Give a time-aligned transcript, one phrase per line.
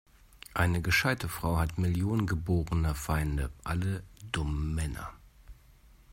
[0.55, 5.13] Eine gescheite Frau hat Millionen geborener Feinde: alle dummen Männer.